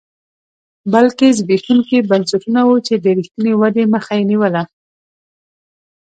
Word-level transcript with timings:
بلکې 0.93 1.35
زبېښونکي 1.37 1.97
بنسټونه 2.09 2.61
وو 2.67 2.75
چې 2.87 2.93
د 3.03 3.05
رښتینې 3.17 3.53
ودې 3.61 3.83
مخه 3.93 4.13
یې 4.19 4.23
نیوله 4.31 4.63